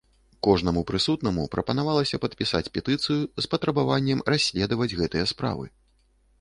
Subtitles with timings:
[0.45, 5.65] Кожнаму прысутнаму прапанавалася падпісаць петыцыю з патрабаваннем расследаваць гэтыя справы.